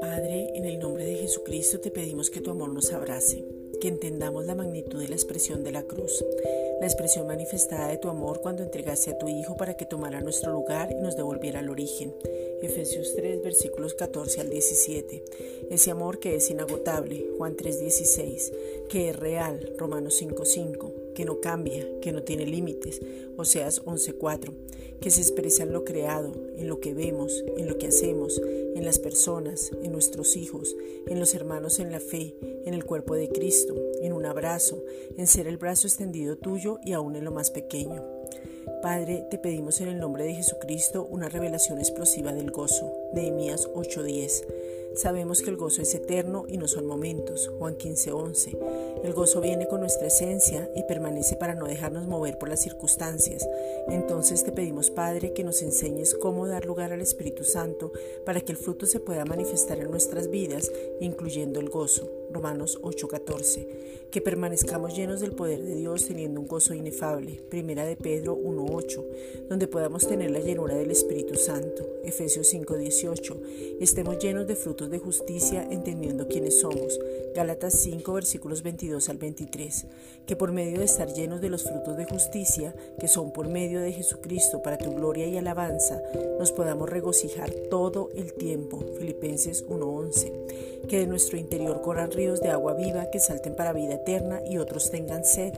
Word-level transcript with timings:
Padre, 0.00 0.50
en 0.54 0.66
el 0.66 0.78
nombre 0.78 1.06
de 1.06 1.14
Jesucristo 1.14 1.80
te 1.80 1.90
pedimos 1.90 2.28
que 2.28 2.42
tu 2.42 2.50
amor 2.50 2.68
nos 2.70 2.92
abrace, 2.92 3.42
que 3.80 3.88
entendamos 3.88 4.44
la 4.44 4.54
magnitud 4.54 5.00
de 5.00 5.08
la 5.08 5.14
expresión 5.14 5.64
de 5.64 5.72
la 5.72 5.84
cruz, 5.84 6.22
la 6.80 6.86
expresión 6.86 7.26
manifestada 7.26 7.88
de 7.88 7.96
tu 7.96 8.10
amor 8.10 8.42
cuando 8.42 8.62
entregaste 8.62 9.12
a 9.12 9.18
tu 9.18 9.28
Hijo 9.28 9.56
para 9.56 9.78
que 9.78 9.86
tomara 9.86 10.20
nuestro 10.20 10.52
lugar 10.52 10.92
y 10.92 10.96
nos 10.96 11.16
devolviera 11.16 11.60
al 11.60 11.70
origen. 11.70 12.14
Efesios 12.60 13.14
3, 13.16 13.42
versículos 13.42 13.94
14 13.94 14.42
al 14.42 14.50
17. 14.50 15.24
Ese 15.70 15.90
amor 15.90 16.18
que 16.18 16.36
es 16.36 16.50
inagotable, 16.50 17.30
Juan 17.38 17.56
3, 17.56 17.80
16, 17.80 18.52
que 18.90 19.08
es 19.08 19.16
real, 19.16 19.72
Romanos 19.78 20.16
5, 20.16 20.44
5, 20.44 20.92
que 21.14 21.24
no 21.24 21.40
cambia, 21.40 21.86
que 22.00 22.12
no 22.12 22.22
tiene 22.22 22.46
límites, 22.46 23.00
Oseas 23.36 23.82
11, 23.84 24.14
4, 24.14 24.52
que 25.00 25.10
se 25.10 25.20
expresa 25.20 25.62
en 25.62 25.72
lo 25.72 25.84
creado, 25.84 26.32
en 26.56 26.68
lo 26.68 26.80
que 26.80 26.94
vemos, 26.94 27.44
en 27.56 27.68
lo 27.68 27.78
que 27.78 27.86
hacemos, 27.88 28.40
en 28.74 28.84
las 28.84 28.98
personas, 28.98 29.70
en 29.82 29.92
nuestros 29.92 30.36
hijos, 30.36 30.76
en 31.06 31.18
los 31.18 31.34
hermanos 31.34 31.78
en 31.78 31.90
la 31.90 32.00
fe, 32.00 32.34
en 32.66 32.74
el 32.74 32.84
cuerpo 32.84 33.14
de 33.14 33.28
Cristo, 33.28 33.74
en 34.02 34.12
un 34.12 34.26
abrazo, 34.26 34.82
en 35.16 35.26
ser 35.26 35.46
el 35.46 35.56
brazo 35.56 35.86
extendido 35.86 36.36
tuyo 36.36 36.78
y 36.84 36.92
aún 36.92 37.16
en 37.16 37.24
lo 37.24 37.30
más 37.30 37.50
pequeño. 37.50 38.04
Padre, 38.82 39.26
te 39.30 39.38
pedimos 39.38 39.80
en 39.80 39.88
el 39.88 39.98
nombre 39.98 40.24
de 40.24 40.34
Jesucristo 40.34 41.06
una 41.10 41.28
revelación 41.28 41.78
explosiva 41.78 42.32
del 42.32 42.50
gozo. 42.50 42.90
Nehemías 43.12 43.68
8:10. 43.74 44.44
Sabemos 44.94 45.40
que 45.42 45.50
el 45.50 45.56
gozo 45.56 45.82
es 45.82 45.94
eterno 45.94 46.44
y 46.48 46.58
no 46.58 46.66
son 46.66 46.86
momentos. 46.86 47.50
Juan 47.58 47.76
15:11. 47.76 48.56
El 49.04 49.14
gozo 49.14 49.40
viene 49.40 49.66
con 49.68 49.80
nuestra 49.80 50.08
esencia 50.08 50.70
y 50.74 50.82
permanece 50.82 51.36
para 51.36 51.54
no 51.54 51.66
dejarnos 51.66 52.06
mover 52.06 52.38
por 52.38 52.48
las 52.48 52.60
circunstancias. 52.60 53.48
Entonces 53.88 54.44
te 54.44 54.52
pedimos, 54.52 54.90
Padre, 54.90 55.32
que 55.32 55.44
nos 55.44 55.62
enseñes 55.62 56.14
cómo 56.14 56.46
dar 56.46 56.66
lugar 56.66 56.92
al 56.92 57.00
Espíritu 57.00 57.44
Santo 57.44 57.92
para 58.26 58.40
que 58.40 58.52
el 58.52 58.58
fruto 58.58 58.86
se 58.86 59.00
pueda 59.00 59.24
manifestar 59.24 59.78
en 59.78 59.90
nuestras 59.90 60.28
vidas, 60.28 60.70
incluyendo 61.00 61.60
el 61.60 61.70
gozo. 61.70 62.10
Romanos 62.32 62.78
8:14. 62.82 63.66
Que 64.10 64.20
permanezcamos 64.20 64.96
llenos 64.96 65.20
del 65.20 65.32
poder 65.32 65.62
de 65.62 65.76
Dios 65.76 66.06
teniendo 66.06 66.40
un 66.40 66.48
gozo 66.48 66.74
inefable. 66.74 67.40
Primera 67.48 67.84
de 67.84 67.96
Pedro 67.96 68.34
1:8, 68.34 69.04
donde 69.48 69.68
podamos 69.68 70.06
tener 70.06 70.32
la 70.32 70.40
llenura 70.40 70.74
del 70.74 70.90
Espíritu 70.90 71.36
Santo. 71.36 71.86
Efesios 72.04 72.48
5:18. 72.48 73.40
Estemos 73.80 74.18
llenos 74.18 74.46
de 74.46 74.56
de 74.88 74.98
justicia 74.98 75.66
entendiendo 75.70 76.28
quiénes 76.28 76.60
somos. 76.60 76.98
Gálatas 77.34 77.74
5 77.74 78.12
versículos 78.12 78.62
22 78.62 79.08
al 79.08 79.18
23. 79.18 79.86
Que 80.26 80.36
por 80.36 80.52
medio 80.52 80.78
de 80.78 80.84
estar 80.84 81.12
llenos 81.12 81.40
de 81.40 81.50
los 81.50 81.64
frutos 81.64 81.96
de 81.96 82.06
justicia, 82.06 82.74
que 82.98 83.08
son 83.08 83.32
por 83.32 83.48
medio 83.48 83.80
de 83.80 83.92
Jesucristo 83.92 84.62
para 84.62 84.78
tu 84.78 84.92
gloria 84.92 85.26
y 85.26 85.36
alabanza, 85.36 86.00
nos 86.38 86.52
podamos 86.52 86.88
regocijar 86.88 87.50
todo 87.68 88.08
el 88.14 88.32
tiempo. 88.32 88.82
Filipenses 88.98 89.64
1:11. 89.68 90.86
Que 90.88 91.00
de 91.00 91.06
nuestro 91.06 91.36
interior 91.36 91.82
corran 91.82 92.10
ríos 92.10 92.40
de 92.40 92.48
agua 92.48 92.74
viva 92.74 93.10
que 93.10 93.20
salten 93.20 93.54
para 93.54 93.72
vida 93.72 93.94
eterna 93.94 94.40
y 94.48 94.58
otros 94.58 94.90
tengan 94.90 95.24
sed. 95.24 95.52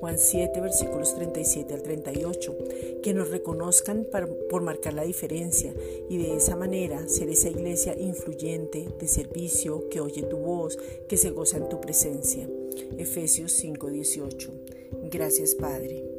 Juan 0.00 0.18
7, 0.18 0.60
versículos 0.60 1.14
37 1.14 1.74
al 1.74 1.82
38, 1.82 2.56
que 3.02 3.14
nos 3.14 3.30
reconozcan 3.30 4.06
por 4.50 4.62
marcar 4.62 4.94
la 4.94 5.04
diferencia 5.04 5.74
y 6.08 6.18
de 6.18 6.36
esa 6.36 6.56
manera 6.56 7.08
ser 7.08 7.28
esa 7.30 7.48
iglesia 7.48 7.98
influyente, 7.98 8.88
de 8.98 9.08
servicio, 9.08 9.88
que 9.88 10.00
oye 10.00 10.22
tu 10.22 10.38
voz, 10.38 10.78
que 11.08 11.16
se 11.16 11.30
goza 11.30 11.58
en 11.58 11.68
tu 11.68 11.80
presencia. 11.80 12.48
Efesios 12.98 13.52
5, 13.52 13.90
18. 13.90 14.52
Gracias 15.10 15.54
Padre. 15.54 16.13